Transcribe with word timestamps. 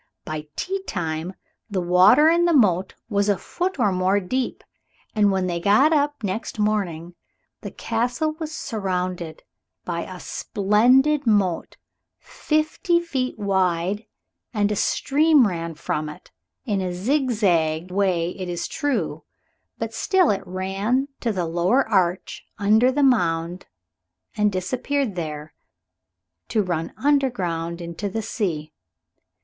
By 0.25 0.47
tea 0.55 0.81
time 0.85 1.35
the 1.69 1.79
water 1.79 2.27
in 2.27 2.45
the 2.45 2.55
moat 2.55 2.95
was 3.07 3.29
a 3.29 3.37
foot 3.37 3.77
or 3.77 3.91
more 3.91 4.19
deep, 4.19 4.63
and 5.13 5.31
when 5.31 5.45
they 5.45 5.59
got 5.59 5.93
up 5.93 6.23
next 6.23 6.57
morning 6.57 7.13
the 7.61 7.69
Castle 7.69 8.31
was 8.39 8.51
surrounded 8.51 9.43
by 9.85 10.01
a 10.01 10.19
splendid 10.19 11.27
moat 11.27 11.77
fifty 12.17 12.99
feet 12.99 13.37
wide, 13.37 14.07
and 14.55 14.71
a 14.71 14.75
stream 14.75 15.47
ran 15.47 15.75
from 15.75 16.09
it, 16.09 16.31
in 16.65 16.81
a 16.81 16.93
zigzag 16.95 17.91
way 17.91 18.31
it 18.31 18.49
is 18.49 18.67
true, 18.67 19.23
but 19.77 19.93
still 19.93 20.31
it 20.31 20.41
ran, 20.47 21.09
to 21.19 21.31
the 21.31 21.45
lower 21.45 21.87
arch 21.87 22.43
under 22.57 22.91
the 22.91 23.03
mound, 23.03 23.67
and 24.35 24.51
disappeared 24.51 25.13
there, 25.13 25.53
to 26.47 26.63
run 26.63 26.91
underground 26.97 27.81
into 27.81 28.09
the 28.09 28.23
sea. 28.23 28.73